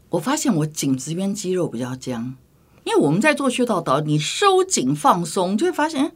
[0.10, 2.36] 我发现我颈子边肌肉比较僵，
[2.84, 6.14] 因为我们在做穴道导，你收紧放松，就会发现，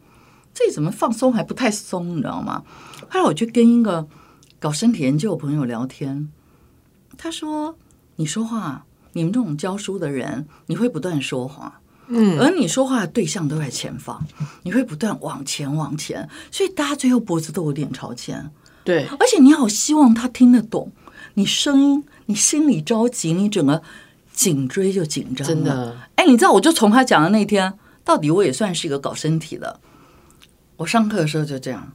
[0.53, 2.63] 这怎么放松还不太松，你知道吗？
[3.09, 4.07] 后来我就跟一个
[4.59, 6.31] 搞身体研究的朋友聊天，
[7.17, 7.77] 他说
[8.17, 14.23] ：“你说话，你们这种教书的人，你会不断说话。”嗯，而你说话的对象都在前方，
[14.63, 18.51] 你会不断往前往前，所以大家最后脖子都有点朝前。
[18.83, 20.91] 对，而且你好希望他听得懂
[21.33, 23.81] 你声音，你心里着急，你整个
[24.31, 25.47] 颈椎就紧张。
[25.47, 29.79] 真的，哎，你知道，我就从他讲的那天，到底我也算是一个搞身体的。
[30.77, 31.93] 我上课的时候就这样，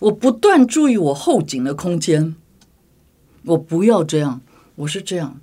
[0.00, 2.34] 我不断注意我后颈的空间，
[3.44, 4.40] 我不要这样，
[4.74, 5.38] 我是这样。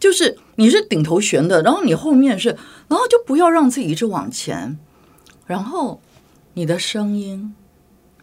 [0.00, 2.48] 就是你是顶头悬的，然后你后面是，
[2.88, 4.78] 然后就不要让自己一直往前，
[5.46, 6.00] 然后
[6.54, 7.54] 你的声音，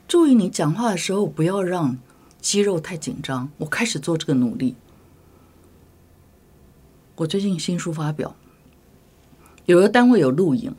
[0.07, 1.99] 注意你讲话的时候不要让
[2.41, 3.49] 肌肉太紧张。
[3.59, 4.75] 我开始做这个努力。
[7.17, 8.35] 我最近新书发表，
[9.65, 10.75] 有个单位有录影，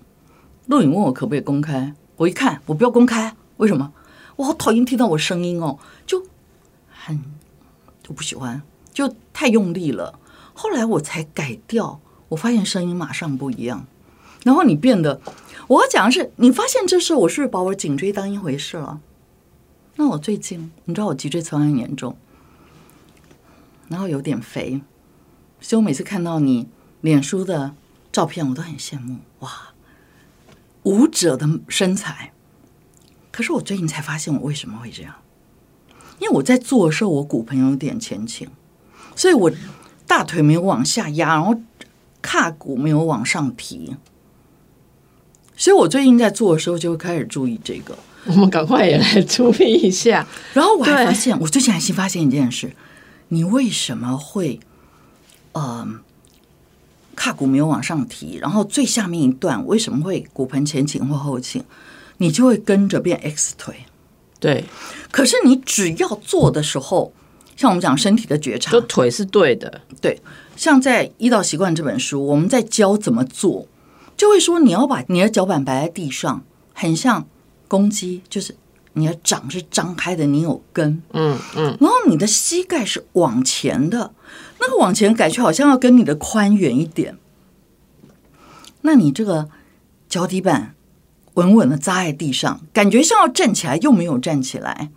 [0.66, 3.92] 录影问我可不可以公开，我一看我不要公开，为什么？
[4.36, 6.24] 我好讨厌听到我声音哦，就
[6.88, 7.20] 很
[8.02, 10.18] 就不喜欢，就太用力了。
[10.58, 13.86] 后来我才改掉，我发现声音马上不一样。
[14.42, 15.20] 然后你变得，
[15.68, 19.00] 我要讲的是，你发现这事，我是不是把我颈椎当一回事了？
[19.94, 22.16] 那我最近，你知道我脊椎侧弯严重，
[23.86, 24.82] 然后有点肥，
[25.60, 26.66] 所以我每次看到你
[27.02, 27.76] 脸书的
[28.10, 29.18] 照片，我都很羡慕。
[29.38, 29.68] 哇，
[30.82, 32.32] 舞者的身材。
[33.30, 35.14] 可是我最近才发现，我为什么会这样？
[36.18, 38.48] 因为我在做的时候，我骨盆有点前倾，
[39.14, 39.52] 所以我
[40.08, 41.54] 大腿没有往下压，然后
[42.20, 43.94] 胯骨没有往上提。
[45.56, 47.96] 所以我最近在做的时候，就会开始注意这个。
[48.24, 50.26] 我们赶快也来注意一下。
[50.52, 52.72] 然后我还发现，我最近还新发现一件事：
[53.28, 54.58] 你为什么会，
[55.52, 56.00] 嗯，
[57.14, 61.64] 胯骨没有往上提，然后最下面一段为什么会骨盆前倾或后倾？
[62.18, 63.84] 你就会跟着变 X 腿。
[64.40, 64.64] 对，
[65.10, 67.12] 可是你只要做的时候，
[67.58, 68.70] 像我们讲身体的觉察。
[68.70, 70.22] 就，腿是对的，对，
[70.54, 73.66] 像在《医道习惯》这本书，我们在教怎么做，
[74.16, 77.26] 就会说你要把你的脚板摆在地上，很像
[77.66, 78.54] 公鸡，就是
[78.92, 84.12] 你的掌是张开的，你有根，嗯嗯，然后你的膝盖是往前的，
[84.60, 87.18] 那个往前感觉好像要跟你的髋远一点，
[88.82, 89.48] 那你这个
[90.08, 90.76] 脚底板
[91.34, 94.90] 稳稳的扎在地上，感觉像要站起来又没有站起来，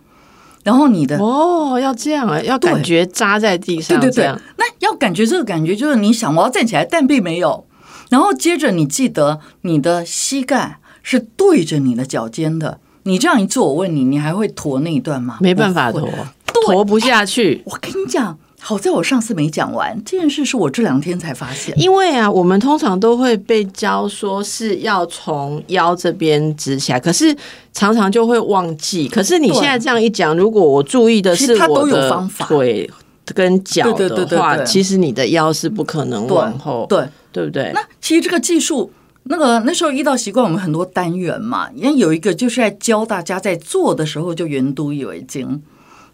[0.62, 7.66] 然后你的哦，要这样啊，要感觉扎在地上，对对对那要感觉这个感觉就是你想我要站起来，但并没有。
[8.10, 12.78] 然后接着你记得你的膝盖是对着你的脚尖的。
[13.04, 15.38] 你这样一做，我问你，你还会驼那一段吗？
[15.40, 16.08] 没办法驼
[16.46, 17.62] 驼不下去。
[17.64, 21.76] 我跟你讲，好在我上次没讲完这件事，是我这两天才发现。
[21.76, 27.36] 因为啊，我们通常都会被教说是要从腰这边直起来，可是
[27.72, 29.08] 常常就会忘记。
[29.08, 32.88] 可是你对现在这样一讲，如果我注意的是我的有方法腿
[33.34, 37.72] 跟脚的话，其实你的腰是不可能对往后，对，对不对？
[37.74, 38.92] 那其实这个技术，
[39.24, 45.62] 那个那时候遇到习惯，我们很多单元嘛，因为有一个就是在教大家在做的时候就原都以为经。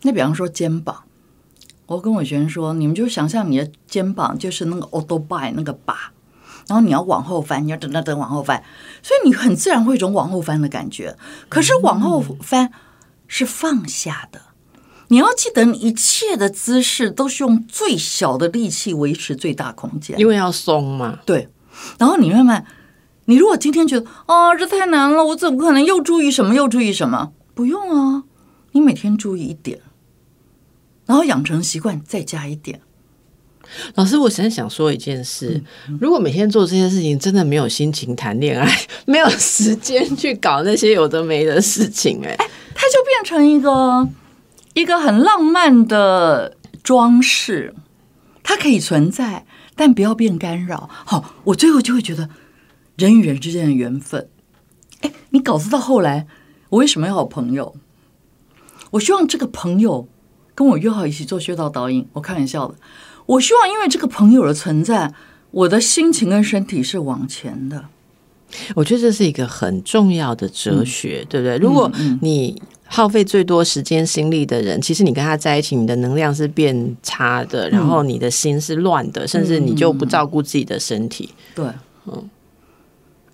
[0.02, 0.96] 那比方说肩膀，
[1.88, 6.12] 我跟我学生说，你们就想象你的肩膀就是那个 auto by 那个把，
[6.66, 8.62] 然后你要往后翻，你要等等等往后翻，
[9.02, 11.16] 所以你很自然会有一种往后翻的感觉。
[11.48, 12.70] 可是往后翻
[13.26, 14.42] 是放下的。
[15.08, 20.18] 你要记得，你一切的姿势都是用最小的力气维持最大空间。
[20.20, 21.48] 因为要松嘛，对，
[21.98, 22.66] 然后你慢慢，
[23.24, 27.32] 你如果今天觉得哦这太难了，我怎么可能又注意什么又注意什么？
[27.54, 28.24] 不用啊，
[28.72, 29.80] 你每天注意一点，
[31.08, 32.82] 然后养成习惯，再加一点。
[33.94, 35.62] 老师，我现在想说一件事：
[35.98, 38.70] 如果每天做这些事情，真的没有心情谈恋爱，
[39.06, 42.36] 没有时间去搞那些有的没的事情、哎，
[42.74, 44.06] 它就变成一个
[44.74, 47.74] 一个很浪漫的装饰，
[48.42, 50.90] 它可以存在，但不要变干扰。
[51.06, 52.28] 好，我最后就会觉得
[52.96, 54.28] 人与人之间的缘分。
[55.00, 56.26] 哎，你搞知道后来
[56.68, 57.74] 我为什么要有朋友？
[58.92, 60.08] 我希望这个朋友
[60.58, 62.04] 跟我约好一起做穴道导引。
[62.12, 62.74] 我开玩笑的，
[63.26, 65.14] 我希望因为这个朋友的存在，
[65.52, 67.84] 我的心情跟身体是往前的。
[68.74, 71.56] 我觉得这是一个很重要的哲学，嗯对不对？
[71.58, 71.88] 如果
[72.22, 81.32] 你耗费最多时间心力的人，其实你跟他在一起，你的能量是变差的，然后你的心是乱的，甚至你就不照顾自己的身体。
[81.54, 81.66] 对，
[82.06, 82.28] 嗯。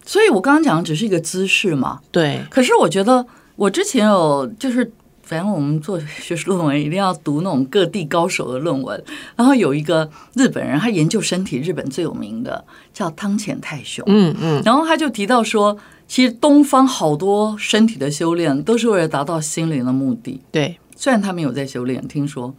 [0.04, 3.24] 所以我刚刚讲的只是一个姿势嘛，对，可是我觉得
[3.56, 4.92] 我之前有就是，
[5.24, 9.02] 反正我们做学术论文一定要读那种各地高手的论文，
[9.34, 22.54] 然后有一个日本人，他研究身体，日本最有名的叫汤浅泰雄，嗯嗯，然后他就提到说，其实东方好多身体的修炼都是为了达到心灵的目的，对，虽然他没有在修炼，听说。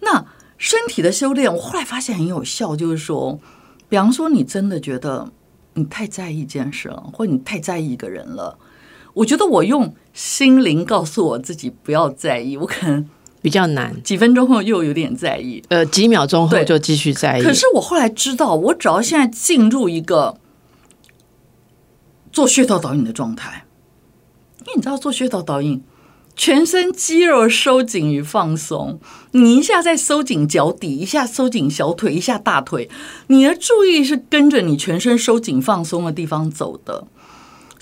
[0.00, 0.24] 那
[0.58, 3.38] 身体的修炼，我后来发现很有效，就是说，
[3.88, 5.30] 比方说你真的觉得
[5.74, 8.56] 你太在意一件事了，或你太在意一个人了，
[9.16, 13.08] 我觉得我用心灵告诉我自己不要在意，我可能
[13.40, 14.02] 比较难。
[14.02, 15.62] 几分钟后又有点在意。
[15.68, 17.42] 呃，几秒钟后就继续在意。
[17.42, 20.38] 可是我后来知道，我只要现在进入一个
[22.30, 23.64] 做穴道导引的状态，
[24.60, 25.82] 因为你知道做穴道导引，
[26.36, 29.00] 全身肌肉收紧与放松，
[29.30, 32.90] 你一下在收紧脚底，一下收紧小腿，一下大腿，
[33.28, 37.06] 你的注意是跟着你全身收紧放松的地方走的，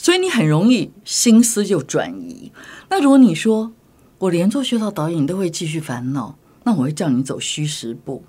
[0.05, 2.53] 所以你很容易心思就转移。
[2.91, 3.73] 那如果你说
[4.19, 8.23] 我连做穴道导演都会继续烦恼，那我会叫你走虚实步。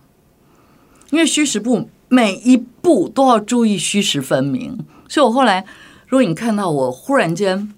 [1.12, 5.66] 因为虚实步每一步都要注意虚实分明，所以我后来
[6.08, 7.74] 如如果你看到我忽然间，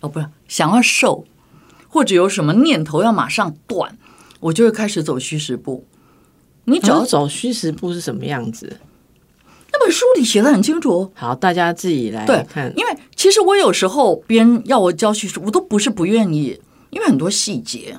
[0.00, 1.24] 哦，不是想要瘦，
[1.86, 3.96] 或者有什么念头要马上断，
[4.40, 5.86] 我就会开始走虚实步。
[6.64, 8.80] 你只要走虚实步是什么样子？
[9.72, 11.12] 那本书里写的很清楚。
[11.14, 12.72] 好，大家自己来对看，。
[12.76, 16.58] 因为其实我有时候别人要我教叙述，我都不是不愿意，
[16.90, 17.96] 因为很多细节，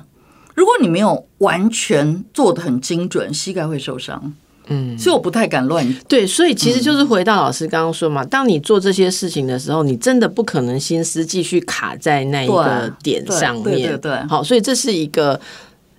[0.54, 4.34] 如果你没有完全做的很精准，膝盖会受伤。
[4.66, 5.82] 嗯，所以我不太敢乱。
[6.06, 13.64] 对，所以其实就是回到老师刚刚说嘛，当你做这些事情的时候，你真的不可能心思继续卡在那一个点上面。
[13.64, 15.40] 对对对好，所以这是一个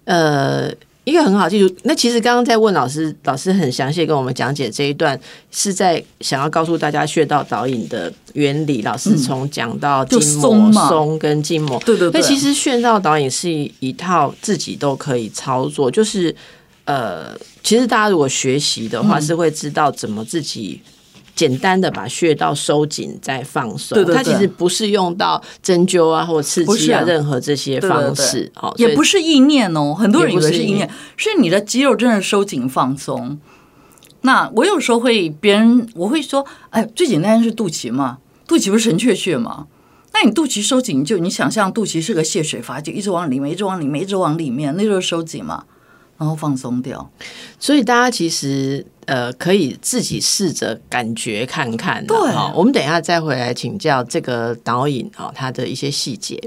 [0.04, 0.72] 呃。
[1.06, 5.18] 一个很好记住，那其实刚刚在问老师，老师很详细跟我们讲解这一段，
[5.52, 8.82] 是在想要告诉大家穴道导引的原理。
[8.82, 16.36] 老师从讲到筋膜松跟筋膜，对对对，那其实穴道导引是一套自己都可以操作，就是
[16.86, 20.82] 呃，其实大家如果学习的嗯话，是会知道怎么自己。
[21.36, 24.16] 简单的把穴道收紧再放松，对对对。
[24.16, 27.04] 它其实不是用到针灸啊或者刺啊激啊。
[27.06, 33.38] 任何这些方式，好，是也不是意念哦，很多人以也不是意念为是意念，是你的肌肉真的收紧放松。
[34.22, 39.68] 那我有时候会别人我会说，哎，最简单是肚脐嘛，肚脐不是神阙穴嘛？
[40.14, 45.66] 那你肚脐收紧，就你想象肚脐是个泄水阀，就一直往里面，一直往里面，一直往里面，那就是收紧嘛，
[46.18, 47.10] 然后放松掉。
[47.60, 52.06] 所以大家其实呃可以自己试着感觉看看啊。
[52.08, 56.42] 对好我们等一下再回来请教这个导引啊，它的一些细节。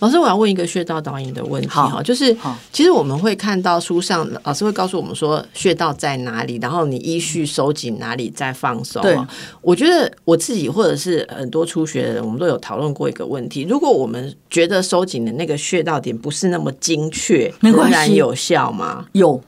[0.00, 2.34] 老师，我要问一个穴道导引的问题哈，就是
[2.72, 9.02] 其实我们会看到书上老师会告诉我们说穴道在哪里，然后你依序收紧哪里再放松。
[9.02, 9.18] 对，
[9.60, 19.04] 我觉得我自己或者是很多初学的人，我们都有讨论过一个问题：如果我们觉得收紧的那个穴道点不是那么精确，仍然有效吗？
[19.12, 19.40] 有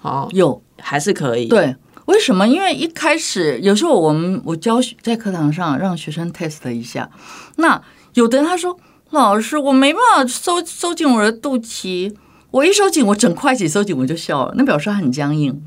[0.00, 1.46] 好，有，还是可以。
[1.46, 2.46] 对，为什么？
[2.46, 7.10] 因为一开始有时候我们我教学在课堂上让学生 test 一下，
[7.56, 7.80] 那
[8.12, 8.78] 有的人他说
[9.20, 12.12] 老师我没办法收收紧我的肚脐，
[12.50, 15.60] 我一收紧我整块一起收紧我就笑了，那表示它很僵硬。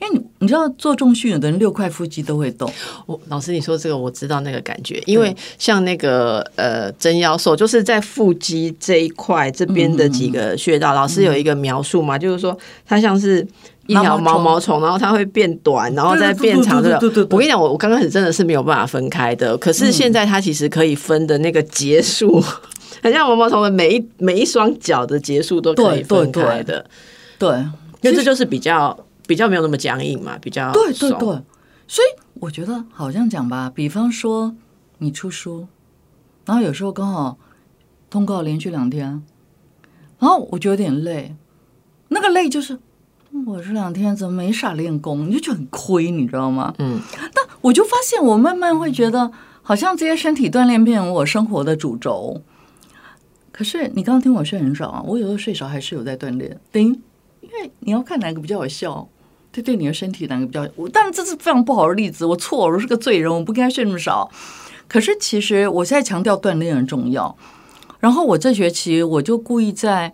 [0.00, 2.72] 因为你你知道做重训，有的人六块腹肌都会动，
[3.06, 12.56] 我老师，你说这个我知道那个感觉，因为像那个呃真腰瘦，就是在腹肌这一块这边的几个穴道，老师有一个描述嘛，就是说
[12.86, 13.46] 它像是。
[13.88, 16.82] 一条毛毛虫，然后它会变短，然后再变长。
[16.82, 22.38] 对对对对我跟你讲，我我刚开始真的是没有办法分开的，可是现在它其实可以分的那个结束，
[23.02, 26.84] 很像毛毛虫的每一每一双脚的结束都可以分开的。
[27.38, 27.50] 对，
[28.00, 31.42] 因为这就是比较比较没有那么僵硬嘛，比较松对对对，
[31.86, 34.54] 所以我觉得好像讲吧，比方说
[34.98, 35.68] 你出书，
[36.44, 37.38] 然后有时候刚好
[38.10, 39.22] 通告连续两天，
[40.18, 41.36] 然后我就有点累，
[42.08, 42.78] 那个累就是
[43.30, 46.74] 嗯我这两天怎么没啥练功，你就觉得很亏，你知道吗？
[46.78, 47.00] 嗯，
[47.32, 49.30] 但我就发现我慢慢会觉得，
[49.62, 52.42] 好像这些身体锻炼变成我生活的主轴。
[53.58, 56.86] 可是你刚刚听我睡很少啊，我有时候睡少还是有在锻炼，等于
[57.40, 59.08] 因为你要看哪个比较有效。
[59.50, 60.64] 对对，你的身体哪个比较？
[60.76, 64.30] 我当然这是非常不好的例子，我错了，我是个罪人，我不应该睡那么少。
[64.86, 67.36] 可是其实我现在强调锻炼很重要。
[67.98, 70.12] 然后我这学期我就故意在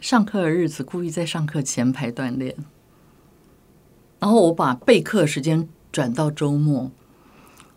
[0.00, 2.56] 上课的日子，故意在上课前排锻炼，
[4.18, 6.90] 然后我把备课时间转到周末。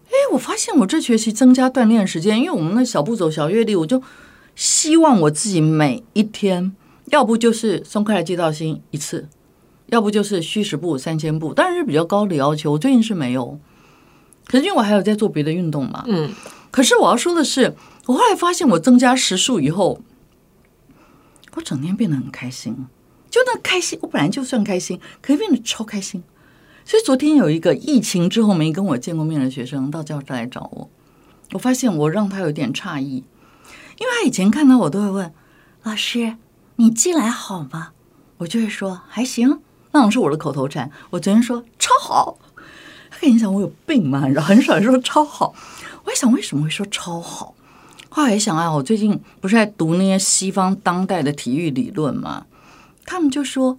[0.07, 4.01] 哎，我发现我这学期增加锻炼时间，因为我们那小步走小阅历，我就
[4.59, 9.29] 希望我自己每一天，要不就是松开来接到心一次，
[9.85, 12.73] 要不就是虚实步三千步，当然是比较高的要求。
[12.73, 13.57] 我最近是没有，
[14.45, 16.03] 可是因为我还有在做别的运动嘛。
[16.07, 16.29] 嗯，
[16.71, 17.73] 可是我要说的是，
[18.07, 20.01] 我后来发现我增加时数以后，
[21.53, 22.85] 我整天变得很开心。
[23.29, 26.21] 就那开心，我本来就算开心，可以变得超开心。
[26.83, 30.89] 所以昨天有一个疫情之后没跟我见过面的学生到教室来找我，
[31.53, 33.23] 我发现我让他有点诧异，
[33.99, 35.33] 因为他以前看到我都会问
[35.83, 36.35] 老师
[36.77, 37.91] ：“你寄来好吗？”
[38.39, 40.89] 我就会说还行，那种是我的口头禅。
[41.09, 42.37] 我昨天说超好，
[43.09, 44.23] 他跟你讲我有病吗？
[44.27, 45.53] 你知道很少人说超好。
[46.05, 47.53] 我在想为什么会说超好？
[48.09, 52.45] 后来一想啊，我最近不是在读那些西方当代的体育理论吗？
[53.05, 53.77] 他们就说，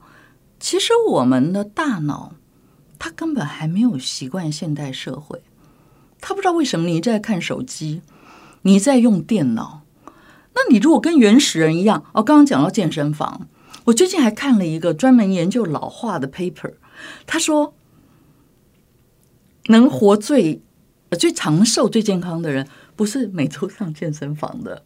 [0.59, 2.33] 其实我们的大脑。
[3.03, 5.43] 他根本还没有习惯现代社会，
[6.21, 8.03] 他不知道为什么你一直在看手机，
[8.61, 9.80] 你在用电脑。
[10.55, 13.49] 那你如果跟原始人一样，哦，刚刚讲到健身房，
[13.85, 16.75] 我最近还看了一个专门研究老化的 paper，
[17.27, 17.75] 他说，
[19.67, 20.61] 能活最
[21.19, 24.85] 最长寿、最健康的人，不是每周上健身房的，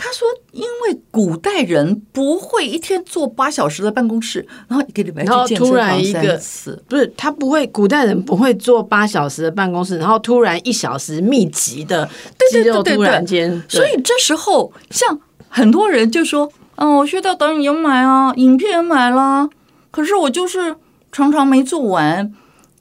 [0.00, 6.84] 他说，因为古代人不会一天坐八小时的办公室，然后一个礼拜然后去健身突然房一个三次。
[6.88, 12.08] 不是他不会，古代人不会坐八小时的办公室，然后突然一小时密集的
[12.52, 15.18] 肌肉对对对突然间，所以这时候，像
[15.48, 19.50] 很多人就说：“嗯，我学到导演也买啊，影片也买了，
[19.90, 20.76] 可是我就是
[21.10, 22.32] 常常没做完，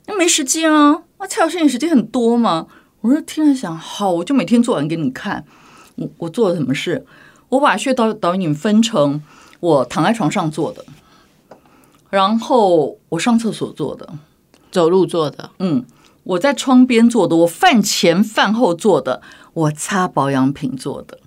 [0.06, 1.02] 那没时间啊。
[1.20, 2.68] 那蔡老师，你时间很多嘛？”
[3.02, 5.44] 我说听了想，好，我就每天做完给你看。
[5.98, 7.06] 我我做了什么事？
[7.50, 9.22] 我把穴道导引分成
[9.60, 10.84] 我躺在床上做的，
[12.10, 14.10] 然后我上厕所做的，
[14.72, 15.86] 走路做的，嗯，
[16.24, 19.22] 我在窗边做的，我饭前饭后做的，
[19.54, 21.20] 我擦保养品做的。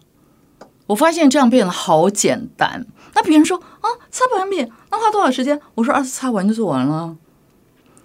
[0.88, 2.86] 我发现这样变得好简单。
[3.14, 5.60] 那别人说啊，擦保养品那花多少时间？
[5.74, 7.16] 我说二次擦完就做完了。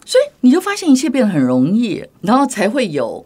[0.06, 3.26] 所以你就发现一切变得很容易，然后才会有。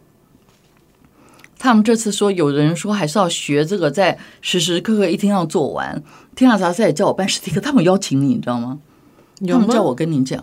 [1.62, 6.02] 他们这次说，有人说还是要学这个，在时时刻刻一天要做完。
[6.34, 8.78] 天下杂志也叫我办实体课，他们邀请你，你知道吗？
[9.46, 10.42] 他们叫我跟你讲。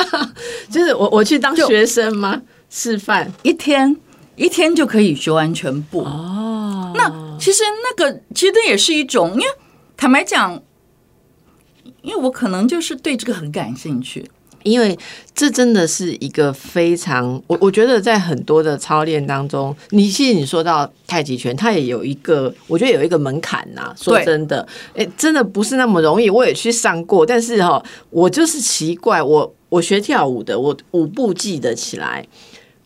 [0.70, 2.40] 就是我我去当就学生吗？
[2.70, 3.94] 示范一天
[4.34, 6.00] 一天就可以学完全部。
[6.00, 9.46] 哦，那其实那个其实那也是一种，因为
[9.94, 10.62] 坦白讲，
[12.00, 14.30] 因为我可能就是对这个很感兴趣。
[14.66, 14.98] 因为
[15.34, 26.28] 这真的是一个非常，我我觉得在很多的操练当中，你其实你说到太极拳，它也有一个，我觉得有一个门槛呐、说真的，哎，真的不是那么容易。
[26.28, 32.26] 我也去上过，但是哈、我就是奇怪，我我学跳舞的，我舞步记得起来。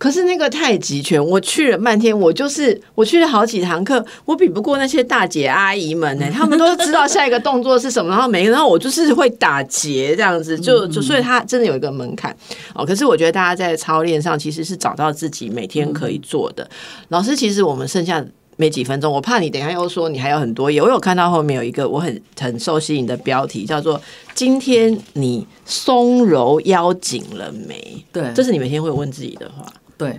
[0.01, 12.35] 可是那个太极拳，我去了半天，我就是我去了好几堂课，我比不过那些大姐阿姨们呢、 他们都知道下一个动作是什么，然后每个，然后我就是会打结这样子，就就所以它真的有一个门槛
[12.75, 12.87] 哦。
[12.87, 16.67] 可是我觉得大家在操练上其实是找到自己每天可以做的。
[17.09, 18.25] 老师，其实我们剩下。
[18.57, 20.83] 没几分钟，我怕你等一下又说你还有很多页。
[20.83, 23.99] 我有看到后面有一个我很很受吸引的标题，叫做
[24.37, 28.05] “今天你松柔腰紧了没”。
[28.13, 29.65] 对这是你每天会问自己的话。
[30.01, 30.19] 对，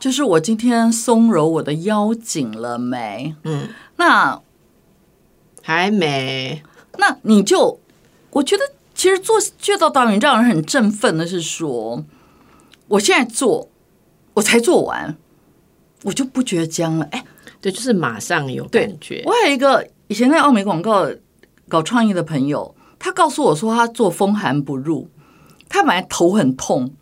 [0.00, 3.36] 就是我今天松柔我的腰紧了没？
[3.44, 4.40] 嗯，那
[5.62, 6.64] 还没。
[6.98, 7.78] 那你就，
[8.30, 12.04] 我觉得其实做穴道导引让人很振奋的是说，
[12.88, 13.68] 我现在做，
[14.34, 15.16] 我才做完，
[16.02, 17.06] 我就不觉得僵了。
[17.12, 17.24] 哎，
[17.60, 19.22] 对，就是马上有感觉。
[19.24, 21.08] 我有一个以前在奥美广告
[21.68, 25.08] 搞创意的朋友，他告诉我说他做风寒不入，
[25.68, 26.92] 他本来头很痛，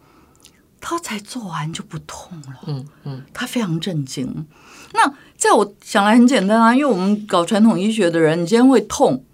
[0.82, 2.58] 他才做完就不痛了。
[2.66, 4.46] 嗯嗯，他非常震惊。
[4.92, 9.24] 那在我想来很简单啊，因为我们搞传统医学的人，你今天会痛，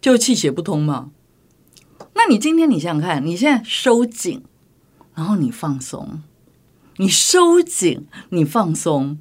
[0.00, 1.10] 就气血不通嘛。
[2.14, 4.42] 那你今天你想想看，你现在收紧，
[5.14, 6.22] 然后你放松，
[6.98, 9.18] 你收紧，你放松。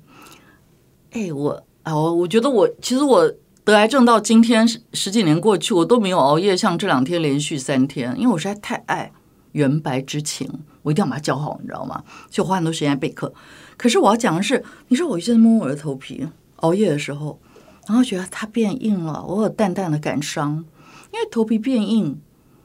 [1.11, 3.33] 哎，我啊，我我觉得我其实我
[3.65, 9.11] 得癌症到今天十十几年过去，我都没有熬夜，像这两天连续三天，因为我实在太爱
[9.53, 10.47] 圆白之情，
[10.83, 12.03] 我一定要把它教好，你知道吗？
[12.29, 13.33] 所以我花很多时间备课。
[13.77, 16.27] 可是我要讲的是，你说我一直在摸我的头皮，
[16.57, 17.39] 熬夜的时候，
[17.87, 20.65] 然后觉得它变硬了，我有淡淡的感伤，
[21.11, 22.21] 因为头皮变硬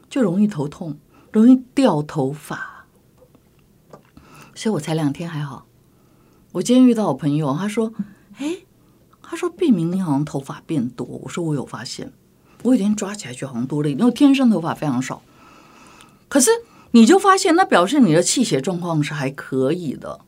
[0.09, 0.97] 就容易头痛，
[1.33, 2.87] 容易掉头发，
[4.55, 5.67] 所以我才两天还好。
[6.53, 7.93] 我今天遇到我朋友，他说
[8.39, 8.59] ：“哎，
[9.23, 12.13] 他说毕明你好像头发变多。”我说：“我有发现，
[12.63, 15.21] 我有天抓起来就好像多了一点，因为我天生头发非常少。
[16.29, 16.51] 可是
[16.97, 20.19] 你就发现，那表示你的气血状况是还可以的。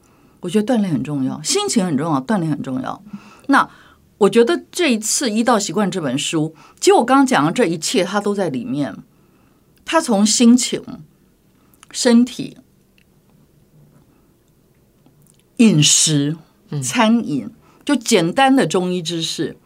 [0.40, 3.02] 我觉得锻炼很重要，心情很重要，锻炼很重要。
[3.46, 3.66] 那
[4.18, 8.94] 我觉得这一次《医道习惯》这本书，其实我刚刚讲的这一切，它都在里面。
[9.86, 10.82] 它从心情、
[11.90, 12.58] 身体、
[15.56, 16.36] 饮食、
[16.82, 17.48] 餐饮，
[17.82, 19.56] 就简单的中医知识。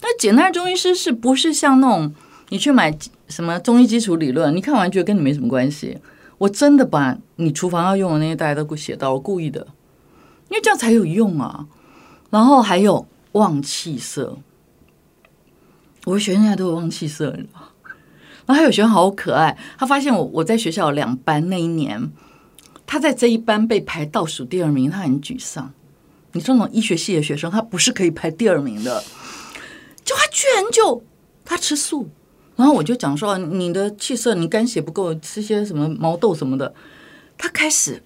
[0.00, 2.12] 那简单的中医知识不是像那种
[2.48, 2.98] 你去买
[3.28, 5.98] 什么中医基础理论，你看完觉得跟你没什么关系。
[6.40, 9.66] 我真的把你厨房要用的那些大家都给我写到，我故意的，
[10.48, 11.66] 因为这样才有用啊。
[12.30, 14.38] 然后还有忘气色，
[16.06, 17.60] 我的学生现在都有忘气色，你知道？
[18.46, 22.10] 然后还有学生好可爱，他发现我我在学校两班那一年，
[22.86, 25.72] 他在这一班被排倒数第二名，他很沮丧。
[26.32, 29.04] 你这种医学系的学生，他不是可以排第二名的，
[30.04, 31.04] 就他居然就
[31.44, 32.08] 他吃素，
[32.60, 36.74] 然后我就讲说你的气色，你肝血不够，吃些什么毛豆什么的。
[37.38, 38.02] 他开始，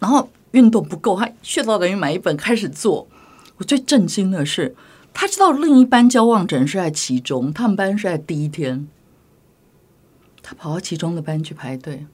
[0.00, 3.06] 然后运动不够，他血道等于买一本开始做。
[3.58, 4.74] 我最震惊的是，
[5.14, 8.88] 他知道另一班交望诊是在其中，他们班是在第一天，
[10.42, 12.04] 他跑到其中的班去排队，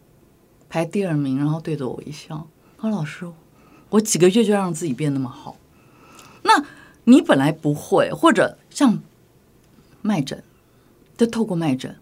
[0.69, 2.47] 排第二名，然后对着我一笑，
[2.79, 3.27] 说：“老师，
[3.89, 5.57] 我几个月就让自己变那么好。”
[6.45, 6.63] 那
[7.05, 8.99] 你本来不会，或者像
[10.03, 10.45] 脉诊，
[11.19, 11.97] 就透过脉诊，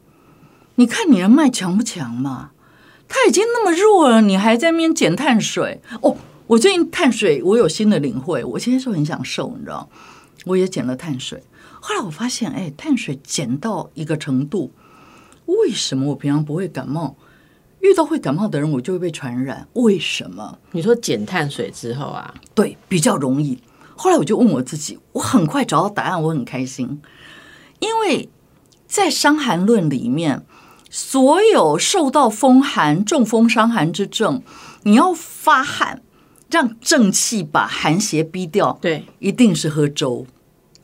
[0.76, 2.50] 你看你的脉强不强嘛？
[3.08, 6.16] 他已经那么弱了，你还在那边减碳水哦。
[6.48, 9.88] 我最近碳水我有新的领会，我现在就很想瘦，你知道，
[10.44, 11.42] 我也减了碳水。
[11.80, 14.70] 后来我发现，哎，碳水减到一个程度，
[15.46, 17.16] 为什么我平常不会感冒？
[17.80, 19.66] 遇到会感冒的人，我就会被传染。
[19.74, 20.58] 为什么？
[20.72, 23.58] 你说减碳水之后啊，对，比较容易。
[23.96, 27.00] 后来我就问我自己，我很快找到答案，我很开心，
[27.78, 28.28] 因为
[28.96, 30.46] 在《伤寒论》里面，
[30.88, 34.42] 所有受到风寒、中风、伤寒之症，
[34.84, 36.00] 你要发汗，
[36.50, 40.26] 让正气把寒邪逼掉，对，一定是喝粥。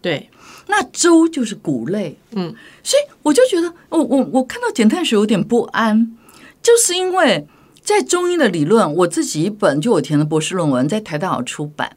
[0.03, 0.29] 对，
[0.67, 6.15] 那粥就是谷类，嗯，所以我就觉得，我我我看到减碳水有点不安，
[6.63, 7.49] 就是因为
[7.81, 11.97] 在中医的理论，我自己一本就我填的博士论文，在台大好出版，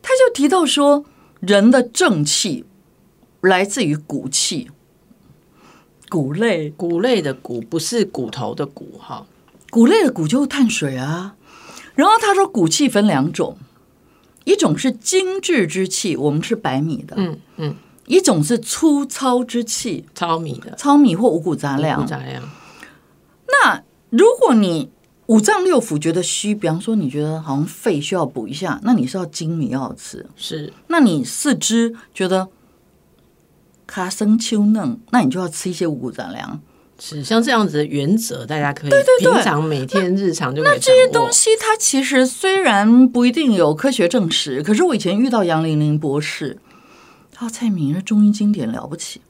[0.00, 1.04] 他就提到说，
[1.40, 2.64] 人的正气
[3.46, 4.70] 来自于骨气，
[6.08, 9.26] 骨类，骨类的骨不是骨头的骨哈，
[9.70, 11.36] 骨类的骨就是碳水啊。
[11.94, 13.56] 然后他说，骨气分两种，
[14.44, 17.74] 一种是精致之气，我们吃白米的，嗯嗯，
[18.06, 20.74] 一种是粗糙之气，糙米的。
[20.76, 22.06] 糙米或五谷杂不粮。
[22.06, 22.42] 杂粮，
[23.48, 24.90] 那如果你
[25.26, 30.26] 五脏六腑觉得虚，比方说你觉得好像肺需要补一下，那你是要精米要吃。
[30.36, 30.72] 是。
[30.88, 32.48] 那你四肢觉得
[33.86, 36.60] 卡生秋嫩，那你就要吃一些五谷杂粮。
[36.98, 46.58] 是，像这样子的原则，大家可以对平常每天日常就可以那这些东西它其实虽然不一定有科学证实，可是我以前遇到杨玲玲博士，
[47.32, 49.20] 他说蔡明这中医经典了不起。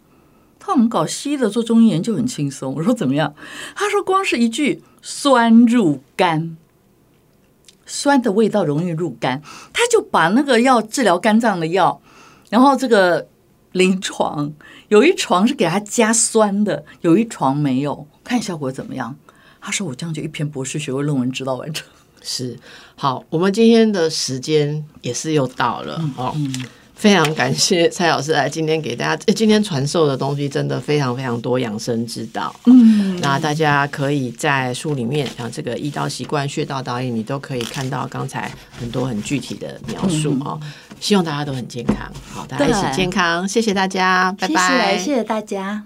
[0.61, 2.72] 他说我们搞西医的做中医研究很轻松。
[2.76, 3.34] 我说怎么样？
[3.74, 6.57] 他说光是一句“酸入肝”，
[7.84, 9.42] 酸的味道容易入肝，
[9.72, 12.00] 他就把那个要治疗肝脏的药，
[12.50, 13.26] 然后这个
[13.77, 14.51] 临床
[14.89, 19.14] 有一床是给他加酸的，有一床没有，看效果怎么样？
[19.61, 21.87] 他说我这样就一篇博士学位论文指导完成。
[22.22, 22.59] 是
[22.95, 26.35] 好，我们今天的时间也是又到了、哦。
[26.95, 32.55] 非常感谢蔡老师来今天给大家，今天传授的东西真的非常非常多养生之道。
[32.64, 40.59] 嗯，那大家可以在书里面，像这个医道习惯、穴道导引，你都可以看到刚才很多很具体的描述哦。
[41.01, 41.97] 希望大家都很健康，
[42.32, 45.84] 好，大家一起健康，谢谢大家，拜拜，谢谢大家。